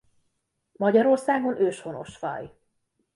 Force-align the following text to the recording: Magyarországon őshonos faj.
Magyarországon 0.71 1.57
őshonos 1.61 2.15
faj. 2.15 2.53